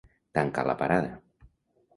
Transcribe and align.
Tancar 0.37 0.63
la 0.69 0.77
parada. 0.81 1.13